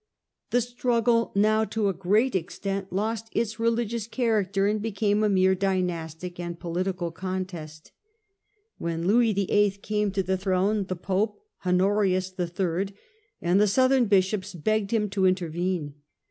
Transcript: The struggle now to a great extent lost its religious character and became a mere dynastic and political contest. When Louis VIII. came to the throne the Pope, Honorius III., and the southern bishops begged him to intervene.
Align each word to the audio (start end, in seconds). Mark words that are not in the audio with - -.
The 0.49 0.61
struggle 0.61 1.31
now 1.35 1.63
to 1.65 1.87
a 1.87 1.93
great 1.93 2.33
extent 2.35 2.91
lost 2.91 3.29
its 3.33 3.59
religious 3.59 4.07
character 4.07 4.65
and 4.65 4.81
became 4.81 5.23
a 5.23 5.29
mere 5.29 5.53
dynastic 5.53 6.39
and 6.39 6.59
political 6.59 7.11
contest. 7.11 7.91
When 8.79 9.05
Louis 9.05 9.31
VIII. 9.33 9.77
came 9.83 10.09
to 10.13 10.23
the 10.23 10.37
throne 10.39 10.85
the 10.85 10.95
Pope, 10.95 11.39
Honorius 11.63 12.33
III., 12.39 12.95
and 13.43 13.61
the 13.61 13.67
southern 13.67 14.05
bishops 14.05 14.55
begged 14.55 14.89
him 14.89 15.07
to 15.11 15.27
intervene. 15.27 15.93